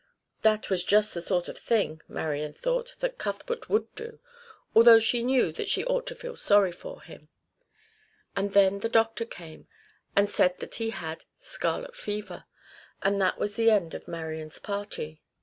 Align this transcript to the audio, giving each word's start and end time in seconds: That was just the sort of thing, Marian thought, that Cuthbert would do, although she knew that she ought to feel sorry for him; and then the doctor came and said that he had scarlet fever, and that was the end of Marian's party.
That 0.41 0.71
was 0.71 0.83
just 0.83 1.13
the 1.13 1.21
sort 1.21 1.47
of 1.47 1.59
thing, 1.59 2.01
Marian 2.07 2.53
thought, 2.53 2.95
that 3.01 3.19
Cuthbert 3.19 3.69
would 3.69 3.93
do, 3.93 4.19
although 4.73 4.97
she 4.97 5.21
knew 5.21 5.51
that 5.51 5.69
she 5.69 5.85
ought 5.85 6.07
to 6.07 6.15
feel 6.15 6.35
sorry 6.35 6.71
for 6.71 7.03
him; 7.03 7.29
and 8.35 8.53
then 8.53 8.79
the 8.79 8.89
doctor 8.89 9.25
came 9.25 9.67
and 10.15 10.27
said 10.27 10.57
that 10.57 10.73
he 10.81 10.89
had 10.89 11.25
scarlet 11.37 11.95
fever, 11.95 12.45
and 13.03 13.21
that 13.21 13.37
was 13.37 13.53
the 13.53 13.69
end 13.69 13.93
of 13.93 14.07
Marian's 14.07 14.57
party. 14.57 15.21